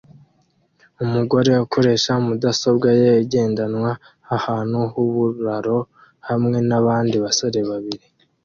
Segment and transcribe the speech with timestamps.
[1.03, 3.91] Umugabo ukoresha mudasobwa ye igendanwa
[4.37, 5.79] ahantu h'uburaro
[6.27, 8.05] hamwe nabandi basore babiri